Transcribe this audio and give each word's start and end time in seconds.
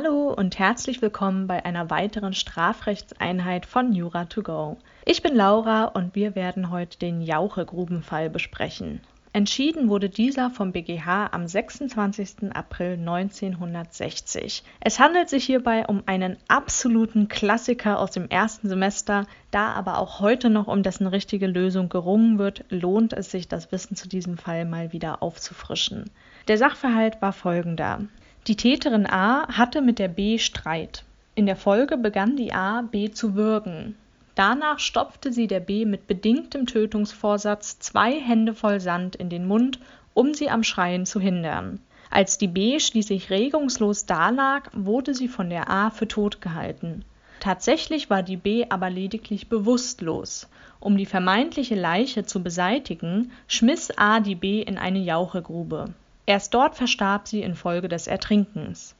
Hallo 0.00 0.32
und 0.32 0.60
herzlich 0.60 1.02
willkommen 1.02 1.48
bei 1.48 1.64
einer 1.64 1.90
weiteren 1.90 2.32
Strafrechtseinheit 2.32 3.66
von 3.66 3.92
Jura 3.92 4.26
to 4.26 4.44
go. 4.44 4.76
Ich 5.04 5.22
bin 5.22 5.34
Laura 5.34 5.86
und 5.86 6.14
wir 6.14 6.36
werden 6.36 6.70
heute 6.70 7.00
den 7.00 7.20
Jauche-Grubenfall 7.20 8.30
besprechen. 8.30 9.00
Entschieden 9.32 9.88
wurde 9.88 10.08
dieser 10.08 10.50
vom 10.50 10.70
BGH 10.70 11.30
am 11.32 11.48
26. 11.48 12.54
April 12.54 12.92
1960. 12.92 14.62
Es 14.78 15.00
handelt 15.00 15.28
sich 15.28 15.44
hierbei 15.44 15.84
um 15.84 16.04
einen 16.06 16.36
absoluten 16.46 17.26
Klassiker 17.26 17.98
aus 17.98 18.12
dem 18.12 18.28
ersten 18.28 18.68
Semester. 18.68 19.26
Da 19.50 19.72
aber 19.72 19.98
auch 19.98 20.20
heute 20.20 20.48
noch 20.48 20.68
um 20.68 20.84
dessen 20.84 21.08
richtige 21.08 21.48
Lösung 21.48 21.88
gerungen 21.88 22.38
wird, 22.38 22.64
lohnt 22.68 23.14
es 23.14 23.32
sich, 23.32 23.48
das 23.48 23.72
Wissen 23.72 23.96
zu 23.96 24.08
diesem 24.08 24.38
Fall 24.38 24.64
mal 24.64 24.92
wieder 24.92 25.24
aufzufrischen. 25.24 26.08
Der 26.46 26.56
Sachverhalt 26.56 27.20
war 27.20 27.32
folgender. 27.32 28.02
Die 28.48 28.56
Täterin 28.56 29.06
A 29.06 29.46
hatte 29.58 29.82
mit 29.82 29.98
der 29.98 30.08
B 30.08 30.38
Streit. 30.38 31.04
In 31.34 31.44
der 31.44 31.54
Folge 31.54 31.98
begann 31.98 32.34
die 32.34 32.54
A 32.54 32.80
B 32.80 33.10
zu 33.10 33.34
würgen. 33.34 33.94
Danach 34.36 34.78
stopfte 34.78 35.34
sie 35.34 35.46
der 35.46 35.60
B 35.60 35.84
mit 35.84 36.06
bedingtem 36.06 36.64
Tötungsvorsatz 36.64 37.78
zwei 37.78 38.18
Hände 38.18 38.54
voll 38.54 38.80
Sand 38.80 39.16
in 39.16 39.28
den 39.28 39.46
Mund, 39.46 39.80
um 40.14 40.32
sie 40.32 40.48
am 40.48 40.64
Schreien 40.64 41.04
zu 41.04 41.20
hindern. 41.20 41.78
Als 42.08 42.38
die 42.38 42.48
B 42.48 42.80
schließlich 42.80 43.28
regungslos 43.28 44.06
dalag, 44.06 44.70
wurde 44.72 45.12
sie 45.12 45.28
von 45.28 45.50
der 45.50 45.68
A 45.68 45.90
für 45.90 46.08
tot 46.08 46.40
gehalten. 46.40 47.04
Tatsächlich 47.40 48.08
war 48.08 48.22
die 48.22 48.38
B 48.38 48.64
aber 48.70 48.88
lediglich 48.88 49.50
bewusstlos. 49.50 50.48
Um 50.80 50.96
die 50.96 51.04
vermeintliche 51.04 51.74
Leiche 51.74 52.24
zu 52.24 52.42
beseitigen, 52.42 53.30
schmiss 53.46 53.92
A 53.98 54.20
die 54.20 54.36
B 54.36 54.62
in 54.62 54.78
eine 54.78 55.00
Jauchegrube. 55.00 55.92
Erst 56.28 56.52
dort 56.52 56.76
verstarb 56.76 57.26
sie 57.26 57.40
infolge 57.40 57.88
des 57.88 58.06
Ertrinkens. 58.06 58.94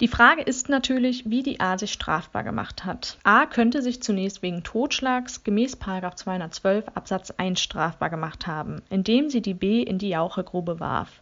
Die 0.00 0.08
Frage 0.08 0.40
ist 0.40 0.70
natürlich, 0.70 1.28
wie 1.28 1.42
die 1.42 1.60
A 1.60 1.76
sich 1.76 1.92
strafbar 1.92 2.42
gemacht 2.42 2.86
hat. 2.86 3.18
A 3.22 3.44
könnte 3.44 3.82
sich 3.82 4.02
zunächst 4.02 4.40
wegen 4.40 4.62
Totschlags 4.62 5.44
gemäß 5.44 5.72
212 5.78 6.88
Absatz 6.94 7.32
1 7.32 7.60
strafbar 7.60 8.08
gemacht 8.08 8.46
haben, 8.46 8.80
indem 8.88 9.28
sie 9.28 9.42
die 9.42 9.52
B 9.52 9.82
in 9.82 9.98
die 9.98 10.08
Jauchegrube 10.08 10.80
warf. 10.80 11.20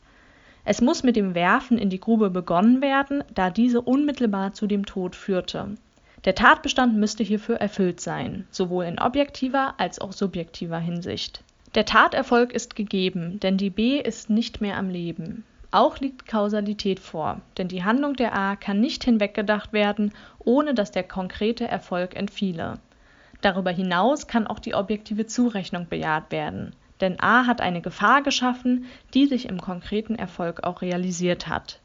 Es 0.65 0.81
muss 0.81 1.03
mit 1.03 1.17
dem 1.17 1.35
Werfen 1.35 1.77
in 1.77 1.91
die 1.91 1.99
Grube 1.99 2.31
begonnen 2.31 2.81
werden, 2.81 3.25
da 3.35 3.51
diese 3.51 3.81
unmittelbar 3.81 4.53
zu 4.53 4.69
dem 4.69 4.87
Tod 4.87 5.17
führte. 5.17 5.75
Der 6.25 6.37
Tatbestand 6.37 6.95
müsste 6.95 7.25
hierfür 7.25 7.57
erfüllt 7.57 8.01
sein, 8.01 8.47
sowohl 8.53 8.85
in 8.85 9.01
objektiver 9.01 9.75
als 9.79 10.01
auch 10.01 10.13
subjektiver 10.13 10.79
Hinsicht. 10.79 11.43
Der 11.79 11.85
Taterfolg 11.85 12.53
ist 12.53 12.75
gegeben, 12.75 13.39
denn 13.39 13.57
die 13.57 13.71
B 13.71 14.01
ist 14.01 14.31
nicht 14.31 14.61
mehr 14.61 14.79
am 14.79 14.91
Leben. 14.91 15.45
Auch 15.71 16.01
liegt 16.01 16.27
Kausalität 16.27 16.99
vor, 16.99 17.41
denn 17.57 17.69
die 17.69 17.85
Handlung 17.85 18.15
der 18.15 18.37
A 18.37 18.57
kann 18.57 18.81
nicht 18.81 19.05
hinweggedacht 19.05 19.73
werden, 19.73 20.13
ohne 20.41 20.75
dass 20.75 20.91
der 20.91 21.05
konkrete 21.05 21.69
Erfolg 21.69 22.17
entfiele. 22.17 22.81
Darüber 23.43 23.71
hinaus 23.71 24.27
kann 24.27 24.49
auch 24.49 24.59
die 24.59 24.75
objektive 24.75 25.27
Zurechnung 25.27 25.87
bejaht 25.89 26.33
werden, 26.33 26.75
denn 27.01 27.21
A 27.21 27.47
hat 27.47 27.61
eine 27.61 27.81
Gefahr 27.81 28.23
geschaffen, 28.23 28.87
die 29.15 29.27
sich 29.27 29.49
im 29.49 29.61
konkreten 29.61 30.17
Erfolg 30.17 30.65
auch 30.65 30.83
realisiert 30.83 31.47
hat. 31.47 31.79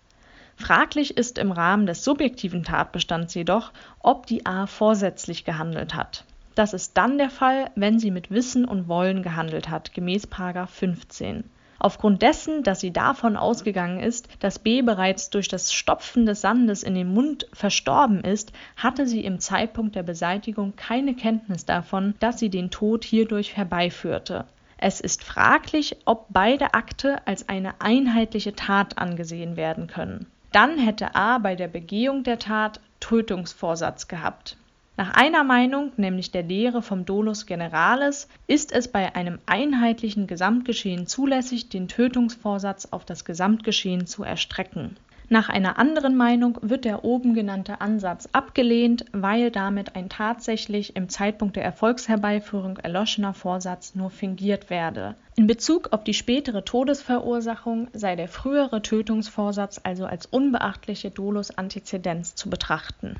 Fraglich 0.55 1.17
ist 1.17 1.37
im 1.37 1.51
Rahmen 1.51 1.85
des 1.85 2.03
subjektiven 2.03 2.63
Tatbestands 2.63 3.35
jedoch, 3.35 3.71
ob 3.99 4.25
die 4.25 4.47
A 4.47 4.65
vorsätzlich 4.65 5.45
gehandelt 5.45 5.93
hat 5.93 6.25
das 6.55 6.73
ist 6.73 6.97
dann 6.97 7.17
der 7.17 7.29
Fall, 7.29 7.71
wenn 7.75 7.99
sie 7.99 8.11
mit 8.11 8.31
Wissen 8.31 8.65
und 8.65 8.87
Wollen 8.87 9.23
gehandelt 9.23 9.69
hat, 9.69 9.93
gemäß 9.93 10.27
15. 10.67 11.43
Aufgrund 11.79 12.21
dessen, 12.21 12.63
dass 12.63 12.79
sie 12.79 12.93
davon 12.93 13.35
ausgegangen 13.35 13.99
ist, 13.99 14.29
dass 14.39 14.57
B 14.57 14.81
bereits 14.81 15.29
durch 15.29 15.49
das 15.49 15.73
Stopfen 15.73 16.25
des 16.25 16.39
Sandes 16.39 16.81
in 16.81 16.95
den 16.95 17.13
Mund 17.13 17.47
verstorben 17.51 18.21
ist, 18.21 18.53
hatte 18.77 19.05
sie 19.05 19.25
im 19.25 19.39
Zeitpunkt 19.39 19.95
der 19.95 20.03
Beseitigung 20.03 20.77
keine 20.77 21.13
Kenntnis 21.13 21.65
davon, 21.65 22.15
dass 22.21 22.39
sie 22.39 22.49
den 22.49 22.71
Tod 22.71 23.03
hierdurch 23.03 23.57
herbeiführte. 23.57 24.45
Es 24.77 25.01
ist 25.01 25.23
fraglich, 25.23 25.97
ob 26.05 26.27
beide 26.29 26.73
Akte 26.73 27.25
als 27.27 27.49
eine 27.49 27.81
einheitliche 27.81 28.55
Tat 28.55 28.97
angesehen 28.97 29.57
werden 29.57 29.87
können. 29.87 30.27
Dann 30.53 30.77
hätte 30.77 31.15
A 31.15 31.37
bei 31.37 31.55
der 31.55 31.67
Begehung 31.67 32.23
der 32.23 32.39
Tat 32.39 32.79
Tötungsvorsatz 32.99 34.07
gehabt. 34.07 34.55
Nach 34.95 35.15
einer 35.15 35.43
Meinung, 35.43 35.91
nämlich 35.97 36.29
der 36.29 36.43
Lehre 36.43 36.83
vom 36.83 37.03
Dolus 37.03 37.47
Generalis, 37.47 38.27
ist 38.45 38.71
es 38.71 38.87
bei 38.87 39.15
einem 39.15 39.39
einheitlichen 39.47 40.27
Gesamtgeschehen 40.27 41.07
zulässig, 41.07 41.69
den 41.69 41.87
Tötungsvorsatz 41.87 42.89
auf 42.91 43.03
das 43.03 43.25
Gesamtgeschehen 43.25 44.05
zu 44.05 44.23
erstrecken. 44.23 44.95
Nach 45.29 45.49
einer 45.49 45.79
anderen 45.79 46.15
Meinung 46.15 46.59
wird 46.61 46.85
der 46.85 47.03
oben 47.03 47.33
genannte 47.33 47.81
Ansatz 47.81 48.29
abgelehnt, 48.33 49.05
weil 49.13 49.49
damit 49.49 49.95
ein 49.95 50.09
tatsächlich 50.09 50.95
im 50.95 51.09
Zeitpunkt 51.09 51.55
der 51.55 51.63
Erfolgsherbeiführung 51.63 52.77
erloschener 52.77 53.33
Vorsatz 53.33 53.95
nur 53.95 54.11
fingiert 54.11 54.69
werde. 54.69 55.15
In 55.35 55.47
Bezug 55.47 55.91
auf 55.91 56.03
die 56.03 56.13
spätere 56.13 56.63
Todesverursachung 56.65 57.87
sei 57.93 58.15
der 58.15 58.27
frühere 58.27 58.83
Tötungsvorsatz 58.83 59.81
also 59.83 60.05
als 60.05 60.27
unbeachtliche 60.27 61.09
Dolus 61.09 61.49
Antizedenz 61.57 62.35
zu 62.35 62.51
betrachten 62.51 63.15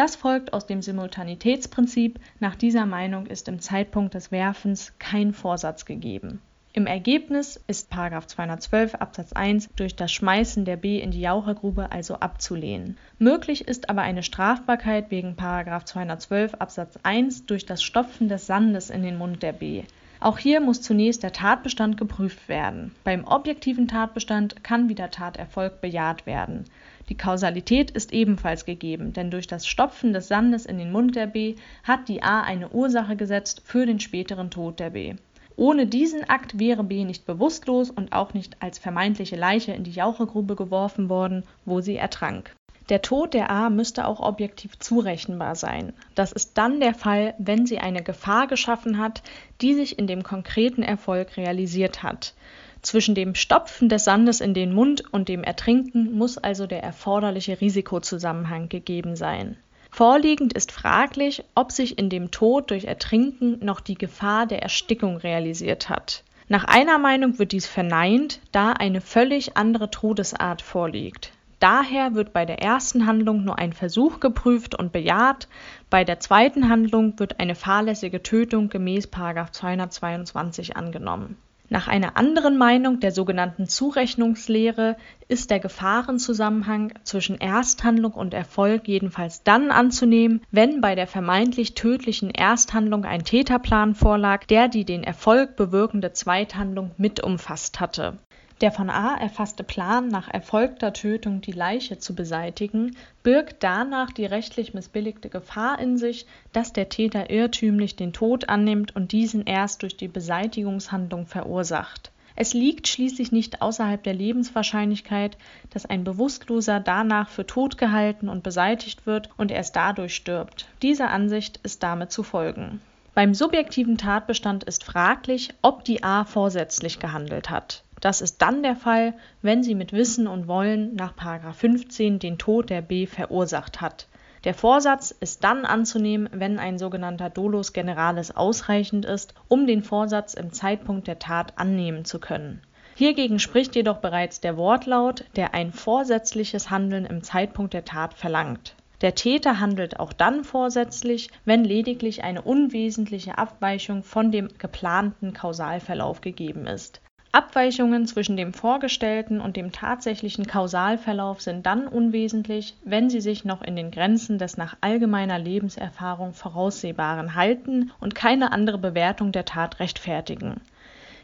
das 0.00 0.16
folgt 0.16 0.54
aus 0.54 0.64
dem 0.64 0.80
Simultanitätsprinzip, 0.80 2.20
nach 2.38 2.54
dieser 2.54 2.86
Meinung 2.86 3.26
ist 3.26 3.48
im 3.48 3.60
Zeitpunkt 3.60 4.14
des 4.14 4.32
Werfens 4.32 4.94
kein 4.98 5.34
Vorsatz 5.34 5.84
gegeben. 5.84 6.40
Im 6.72 6.86
Ergebnis 6.86 7.62
ist 7.66 7.92
212 7.92 8.94
Absatz 8.94 9.34
1 9.34 9.68
durch 9.76 9.96
das 9.96 10.10
Schmeißen 10.10 10.64
der 10.64 10.78
B 10.78 11.00
in 11.00 11.10
die 11.10 11.20
Jauchergrube 11.20 11.92
also 11.92 12.14
abzulehnen. 12.14 12.96
Möglich 13.18 13.68
ist 13.68 13.90
aber 13.90 14.00
eine 14.00 14.22
Strafbarkeit 14.22 15.10
wegen 15.10 15.36
212 15.36 16.54
Absatz 16.54 16.98
1 17.02 17.44
durch 17.44 17.66
das 17.66 17.82
Stopfen 17.82 18.30
des 18.30 18.46
Sandes 18.46 18.88
in 18.88 19.02
den 19.02 19.18
Mund 19.18 19.42
der 19.42 19.52
B. 19.52 19.82
Auch 20.22 20.36
hier 20.36 20.60
muss 20.60 20.82
zunächst 20.82 21.22
der 21.22 21.32
Tatbestand 21.32 21.96
geprüft 21.96 22.46
werden. 22.46 22.94
Beim 23.04 23.24
objektiven 23.24 23.88
Tatbestand 23.88 24.62
kann 24.62 24.90
wieder 24.90 25.10
Taterfolg 25.10 25.80
bejaht 25.80 26.26
werden. 26.26 26.66
Die 27.08 27.16
Kausalität 27.16 27.90
ist 27.90 28.12
ebenfalls 28.12 28.66
gegeben, 28.66 29.14
denn 29.14 29.30
durch 29.30 29.46
das 29.46 29.66
Stopfen 29.66 30.12
des 30.12 30.28
Sandes 30.28 30.66
in 30.66 30.76
den 30.76 30.92
Mund 30.92 31.16
der 31.16 31.26
B 31.26 31.54
hat 31.84 32.08
die 32.08 32.22
A 32.22 32.42
eine 32.42 32.68
Ursache 32.68 33.16
gesetzt 33.16 33.62
für 33.64 33.86
den 33.86 33.98
späteren 33.98 34.50
Tod 34.50 34.78
der 34.78 34.90
B. 34.90 35.14
Ohne 35.56 35.86
diesen 35.86 36.28
Akt 36.28 36.58
wäre 36.58 36.84
B 36.84 37.04
nicht 37.04 37.24
bewusstlos 37.24 37.90
und 37.90 38.12
auch 38.12 38.34
nicht 38.34 38.56
als 38.60 38.78
vermeintliche 38.78 39.36
Leiche 39.36 39.72
in 39.72 39.84
die 39.84 39.90
Jauchegrube 39.90 40.54
geworfen 40.54 41.08
worden, 41.08 41.44
wo 41.64 41.80
sie 41.80 41.96
ertrank. 41.96 42.54
Der 42.88 43.02
Tod 43.02 43.34
der 43.34 43.50
A 43.50 43.70
müsste 43.70 44.06
auch 44.06 44.20
objektiv 44.20 44.78
zurechenbar 44.78 45.54
sein. 45.54 45.92
Das 46.14 46.32
ist 46.32 46.58
dann 46.58 46.80
der 46.80 46.94
Fall, 46.94 47.34
wenn 47.38 47.66
sie 47.66 47.78
eine 47.78 48.02
Gefahr 48.02 48.46
geschaffen 48.46 48.98
hat, 48.98 49.22
die 49.60 49.74
sich 49.74 49.98
in 49.98 50.06
dem 50.06 50.22
konkreten 50.22 50.82
Erfolg 50.82 51.36
realisiert 51.36 52.02
hat. 52.02 52.34
Zwischen 52.82 53.14
dem 53.14 53.34
Stopfen 53.34 53.88
des 53.88 54.04
Sandes 54.04 54.40
in 54.40 54.54
den 54.54 54.72
Mund 54.72 55.04
und 55.12 55.28
dem 55.28 55.44
Ertrinken 55.44 56.12
muss 56.12 56.38
also 56.38 56.66
der 56.66 56.82
erforderliche 56.82 57.60
Risikozusammenhang 57.60 58.68
gegeben 58.68 59.16
sein. 59.16 59.56
Vorliegend 59.90 60.52
ist 60.52 60.72
fraglich, 60.72 61.44
ob 61.54 61.72
sich 61.72 61.98
in 61.98 62.08
dem 62.08 62.30
Tod 62.30 62.70
durch 62.70 62.84
Ertrinken 62.84 63.58
noch 63.64 63.80
die 63.80 63.96
Gefahr 63.96 64.46
der 64.46 64.62
Erstickung 64.62 65.16
realisiert 65.16 65.88
hat. 65.88 66.22
Nach 66.48 66.64
einer 66.64 66.98
Meinung 66.98 67.38
wird 67.38 67.52
dies 67.52 67.66
verneint, 67.66 68.40
da 68.50 68.72
eine 68.72 69.00
völlig 69.00 69.56
andere 69.56 69.90
Todesart 69.90 70.62
vorliegt. 70.62 71.32
Daher 71.60 72.14
wird 72.14 72.32
bei 72.32 72.44
der 72.44 72.60
ersten 72.60 73.06
Handlung 73.06 73.44
nur 73.44 73.58
ein 73.58 73.72
Versuch 73.72 74.18
geprüft 74.18 74.74
und 74.74 74.92
bejaht, 74.92 75.46
bei 75.88 76.02
der 76.02 76.18
zweiten 76.18 76.68
Handlung 76.68 77.18
wird 77.18 77.38
eine 77.38 77.54
fahrlässige 77.54 78.22
Tötung 78.22 78.68
gemäß 78.68 79.08
222 79.10 80.76
angenommen 80.76 81.36
nach 81.70 81.86
einer 81.86 82.16
anderen 82.16 82.58
Meinung 82.58 82.98
der 82.98 83.12
sogenannten 83.12 83.68
Zurechnungslehre 83.68 84.96
ist 85.28 85.52
der 85.52 85.60
Gefahrenzusammenhang 85.60 86.92
zwischen 87.04 87.38
Ersthandlung 87.38 88.12
und 88.12 88.34
Erfolg 88.34 88.88
jedenfalls 88.88 89.44
dann 89.44 89.70
anzunehmen, 89.70 90.42
wenn 90.50 90.80
bei 90.80 90.96
der 90.96 91.06
vermeintlich 91.06 91.74
tödlichen 91.74 92.30
Ersthandlung 92.30 93.04
ein 93.04 93.22
Täterplan 93.22 93.94
vorlag, 93.94 94.46
der 94.46 94.66
die 94.66 94.84
den 94.84 95.04
Erfolg 95.04 95.54
bewirkende 95.54 96.12
Zweithandlung 96.12 96.90
mit 96.96 97.22
umfasst 97.22 97.78
hatte. 97.78 98.18
Der 98.60 98.72
von 98.72 98.90
A 98.90 99.16
erfasste 99.16 99.64
Plan, 99.64 100.08
nach 100.08 100.28
erfolgter 100.28 100.92
Tötung 100.92 101.40
die 101.40 101.52
Leiche 101.52 101.98
zu 101.98 102.14
beseitigen, 102.14 102.94
birgt 103.22 103.62
danach 103.62 104.10
die 104.10 104.26
rechtlich 104.26 104.74
missbilligte 104.74 105.30
Gefahr 105.30 105.78
in 105.78 105.96
sich, 105.96 106.26
dass 106.52 106.74
der 106.74 106.90
Täter 106.90 107.30
irrtümlich 107.30 107.96
den 107.96 108.12
Tod 108.12 108.50
annimmt 108.50 108.94
und 108.94 109.12
diesen 109.12 109.46
erst 109.46 109.80
durch 109.82 109.96
die 109.96 110.08
Beseitigungshandlung 110.08 111.26
verursacht. 111.26 112.10
Es 112.36 112.52
liegt 112.52 112.86
schließlich 112.86 113.32
nicht 113.32 113.62
außerhalb 113.62 114.02
der 114.02 114.14
Lebenswahrscheinlichkeit, 114.14 115.38
dass 115.70 115.86
ein 115.86 116.04
Bewusstloser 116.04 116.80
danach 116.80 117.30
für 117.30 117.46
tot 117.46 117.78
gehalten 117.78 118.28
und 118.28 118.42
beseitigt 118.42 119.06
wird 119.06 119.30
und 119.38 119.50
erst 119.50 119.74
dadurch 119.74 120.14
stirbt. 120.14 120.68
Dieser 120.82 121.10
Ansicht 121.10 121.60
ist 121.62 121.82
damit 121.82 122.12
zu 122.12 122.22
folgen. 122.22 122.82
Beim 123.14 123.34
subjektiven 123.34 123.96
Tatbestand 123.98 124.64
ist 124.64 124.84
fraglich, 124.84 125.50
ob 125.62 125.84
die 125.84 126.04
A 126.04 126.24
vorsätzlich 126.24 127.00
gehandelt 127.00 127.50
hat. 127.50 127.82
Das 128.00 128.22
ist 128.22 128.40
dann 128.40 128.62
der 128.62 128.76
Fall, 128.76 129.14
wenn 129.42 129.62
sie 129.62 129.74
mit 129.74 129.92
Wissen 129.92 130.26
und 130.26 130.48
Wollen 130.48 130.94
nach 130.94 131.12
15 131.54 132.18
den 132.18 132.38
Tod 132.38 132.70
der 132.70 132.80
B 132.80 133.06
verursacht 133.06 133.82
hat. 133.82 134.08
Der 134.44 134.54
Vorsatz 134.54 135.10
ist 135.10 135.44
dann 135.44 135.66
anzunehmen, 135.66 136.30
wenn 136.32 136.58
ein 136.58 136.78
sogenannter 136.78 137.28
Dolus 137.28 137.74
generalis 137.74 138.30
ausreichend 138.30 139.04
ist, 139.04 139.34
um 139.48 139.66
den 139.66 139.82
Vorsatz 139.82 140.32
im 140.32 140.50
Zeitpunkt 140.50 141.08
der 141.08 141.18
Tat 141.18 141.58
annehmen 141.58 142.06
zu 142.06 142.18
können. 142.18 142.62
Hiergegen 142.94 143.38
spricht 143.38 143.76
jedoch 143.76 143.98
bereits 143.98 144.40
der 144.40 144.56
Wortlaut, 144.56 145.26
der 145.36 145.52
ein 145.52 145.72
vorsätzliches 145.72 146.70
Handeln 146.70 147.04
im 147.04 147.22
Zeitpunkt 147.22 147.74
der 147.74 147.84
Tat 147.84 148.14
verlangt. 148.14 148.76
Der 149.02 149.14
Täter 149.14 149.60
handelt 149.60 150.00
auch 150.00 150.14
dann 150.14 150.44
vorsätzlich, 150.44 151.28
wenn 151.44 151.64
lediglich 151.64 152.24
eine 152.24 152.40
unwesentliche 152.40 153.36
Abweichung 153.36 154.02
von 154.02 154.32
dem 154.32 154.48
geplanten 154.58 155.34
Kausalverlauf 155.34 156.22
gegeben 156.22 156.66
ist 156.66 157.02
Abweichungen 157.32 158.06
zwischen 158.08 158.36
dem 158.36 158.52
vorgestellten 158.52 159.40
und 159.40 159.56
dem 159.56 159.70
tatsächlichen 159.70 160.48
Kausalverlauf 160.48 161.40
sind 161.40 161.64
dann 161.64 161.86
unwesentlich, 161.86 162.74
wenn 162.84 163.08
sie 163.08 163.20
sich 163.20 163.44
noch 163.44 163.62
in 163.62 163.76
den 163.76 163.92
Grenzen 163.92 164.38
des 164.38 164.56
nach 164.56 164.76
allgemeiner 164.80 165.38
Lebenserfahrung 165.38 166.32
Voraussehbaren 166.32 167.36
halten 167.36 167.92
und 168.00 168.16
keine 168.16 168.50
andere 168.50 168.78
Bewertung 168.78 169.30
der 169.30 169.44
Tat 169.44 169.78
rechtfertigen 169.78 170.60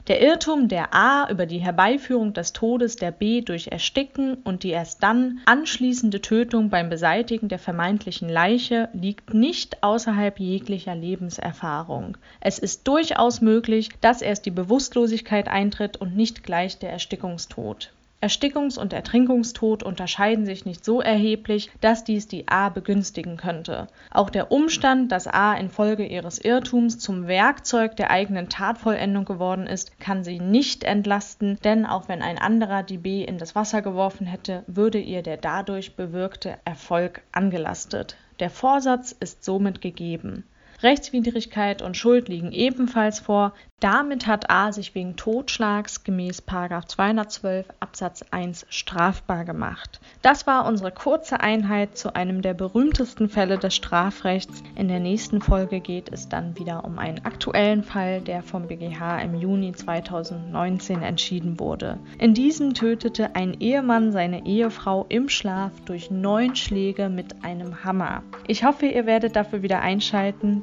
der 0.08 0.23
Irrtum 0.23 0.69
der 0.69 0.94
A 0.94 1.29
über 1.31 1.47
die 1.47 1.58
Herbeiführung 1.58 2.32
des 2.32 2.53
Todes 2.53 2.94
der 2.94 3.11
B 3.11 3.41
durch 3.41 3.69
Ersticken 3.69 4.35
und 4.44 4.62
die 4.62 4.70
erst 4.70 5.03
dann 5.03 5.41
anschließende 5.47 6.20
Tötung 6.20 6.70
beim 6.70 6.88
Beseitigen 6.88 7.49
der 7.49 7.58
vermeintlichen 7.58 8.29
Leiche 8.29 8.88
liegt 8.93 9.35
nicht 9.35 9.82
außerhalb 9.82 10.38
jeglicher 10.38 10.94
Lebenserfahrung. 10.94 12.17
Es 12.41 12.61
ist 12.61 12.87
durchaus 12.87 13.41
möglich, 13.41 13.91
dass 14.00 14.23
erst 14.23 14.47
die 14.47 14.53
Bewusstlosigkeit 14.53 15.49
eintritt 15.49 15.97
und 15.97 16.17
nicht 16.17 16.44
gleich 16.44 16.79
der 16.79 16.91
Erstickungstod 16.91 17.91
Erstickungs- 18.22 18.78
und 18.78 18.94
Ertrinkungstod 18.94 19.82
unterscheiden 19.82 20.46
sich 20.46 20.64
nicht 20.64 20.84
so 20.84 21.02
erheblich, 21.02 21.70
dass 21.82 22.02
dies 22.02 22.26
die 22.26 22.48
A 22.48 22.70
begünstigen 22.70 23.36
könnte. 23.36 23.88
Auch 24.10 24.30
der 24.30 24.50
Umstand, 24.50 25.12
dass 25.12 25.26
A 25.26 25.54
infolge 25.54 26.06
ihres 26.06 26.38
Irrtums 26.38 26.98
zum 26.98 27.26
Werkzeug 27.26 27.94
der 27.96 28.10
eigenen 28.10 28.48
Tatvollendung 28.48 29.26
geworden 29.26 29.66
ist, 29.66 30.00
kann 30.00 30.24
sie 30.24 30.40
nicht 30.40 30.82
entlasten, 30.82 31.58
denn 31.62 31.84
auch 31.84 32.08
wenn 32.08 32.22
ein 32.22 32.38
anderer 32.38 32.82
die 32.82 32.98
B 32.98 33.22
in 33.22 33.36
das 33.36 33.54
Wasser 33.54 33.82
geworfen 33.82 34.26
hätte, 34.26 34.64
würde 34.66 34.98
ihr 34.98 35.22
der 35.22 35.36
dadurch 35.36 35.94
bewirkte 35.94 36.56
Erfolg 36.64 37.22
angelastet. 37.32 38.16
Der 38.40 38.50
Vorsatz 38.50 39.12
ist 39.12 39.44
somit 39.44 39.82
gegeben 39.82 40.44
Rechtswidrigkeit 40.82 41.82
und 41.82 41.96
Schuld 41.96 42.28
liegen 42.28 42.52
ebenfalls 42.52 43.20
vor. 43.20 43.52
Damit 43.81 44.26
hat 44.26 44.50
A 44.50 44.73
sich 44.73 44.94
wegen 44.94 45.17
Totschlags 45.17 46.02
gemäß 46.02 46.43
212 46.46 47.67
Absatz 47.78 48.25
1 48.31 48.64
strafbar 48.70 49.44
gemacht. 49.44 50.00
Das 50.23 50.46
war 50.46 50.67
unsere 50.67 50.90
kurze 50.90 51.40
Einheit 51.40 51.99
zu 51.99 52.14
einem 52.17 52.40
der 52.40 52.55
berühmtesten 52.55 53.28
Fälle 53.28 53.58
des 53.58 53.75
Strafrechts. 53.75 54.62
In 54.76 54.88
der 54.88 55.00
nächsten 55.00 55.43
Folge 55.43 55.81
geht 55.81 56.11
es 56.11 56.31
dann 56.31 56.56
wieder 56.58 56.87
um 56.87 56.99
einen 56.99 57.26
aktuellen 57.26 57.82
Fall, 57.82 58.22
der 58.22 58.43
vom 58.43 58.67
BGH 58.67 59.20
im 59.20 59.34
Juni 59.34 59.72
2019 59.72 61.02
entschieden 61.02 61.61
wurde. 61.61 61.99
In 62.19 62.32
diesem 62.32 62.72
tötete 62.72 63.34
ein 63.37 63.61
Ehemann 63.61 64.11
seine 64.11 64.46
Ehefrau 64.46 65.05
im 65.11 65.29
Schlaf 65.29 65.72
durch 65.84 66.11
neun 66.11 66.56
Schläge 66.56 67.11
mit 67.11 67.44
einem 67.44 67.84
Hammer. 67.84 68.22
Ich 68.46 68.64
hoffe, 68.64 68.87
ihr 68.87 69.05
werdet 69.05 69.37
dafür 69.37 69.62
wieder 69.62 69.82
einschalten. 69.82 70.62